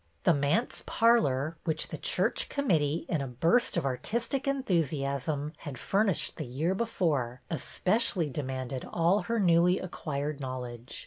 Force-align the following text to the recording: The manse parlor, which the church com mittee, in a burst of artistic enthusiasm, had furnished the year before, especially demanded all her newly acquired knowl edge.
The 0.23 0.33
manse 0.33 0.81
parlor, 0.87 1.57
which 1.63 1.89
the 1.89 1.97
church 1.99 2.49
com 2.49 2.69
mittee, 2.69 3.05
in 3.07 3.21
a 3.21 3.27
burst 3.27 3.77
of 3.77 3.85
artistic 3.85 4.47
enthusiasm, 4.47 5.53
had 5.57 5.77
furnished 5.77 6.37
the 6.37 6.45
year 6.47 6.73
before, 6.73 7.41
especially 7.51 8.31
demanded 8.31 8.83
all 8.83 9.19
her 9.21 9.39
newly 9.39 9.77
acquired 9.77 10.39
knowl 10.39 10.65
edge. 10.65 10.99